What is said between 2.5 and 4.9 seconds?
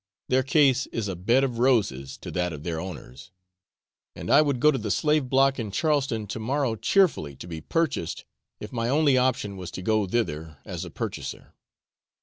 of their owners, and I would go to the